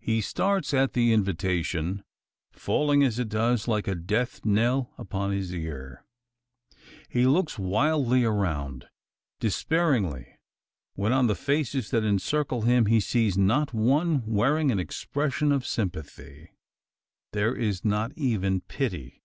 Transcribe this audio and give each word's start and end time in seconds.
He 0.00 0.20
starts 0.20 0.74
at 0.74 0.94
the 0.94 1.12
invitation 1.12 2.02
falling, 2.50 3.04
as 3.04 3.20
it 3.20 3.28
does, 3.28 3.68
like 3.68 3.86
a 3.86 3.94
death 3.94 4.44
knell 4.44 4.92
upon 4.98 5.30
his 5.30 5.54
ear. 5.54 6.04
He 7.08 7.24
looks 7.24 7.56
wildly 7.56 8.24
around. 8.24 8.88
Despairingly: 9.38 10.26
when 10.96 11.12
on 11.12 11.28
the 11.28 11.36
faces 11.36 11.92
that 11.92 12.02
encircle 12.04 12.62
him 12.62 12.86
he 12.86 12.98
sees 12.98 13.38
not 13.38 13.72
one 13.72 14.26
wearing 14.26 14.72
an 14.72 14.80
expression 14.80 15.52
of 15.52 15.64
sympathy. 15.64 16.50
There 17.30 17.54
is 17.54 17.84
not 17.84 18.10
even 18.16 18.62
pity. 18.62 19.22